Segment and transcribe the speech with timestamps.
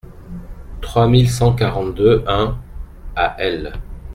[0.81, 2.57] trois mille cent quarante-deux-un
[3.15, 3.73] à L.